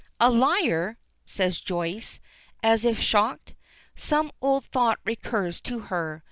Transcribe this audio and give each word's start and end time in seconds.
"A 0.19 0.31
liar!" 0.31 0.97
says 1.25 1.59
Joyce, 1.61 2.19
as 2.63 2.85
if 2.85 2.99
shocked. 2.99 3.53
Some 3.95 4.31
old 4.41 4.65
thought 4.65 4.97
recurs 5.05 5.61
to 5.61 5.77
her. 5.93 6.19